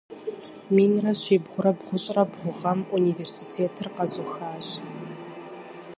[0.75, 4.67] Минрэ щибгъурэ бгъущӏрэ бгъу гъэм университетыр къэзыухащ.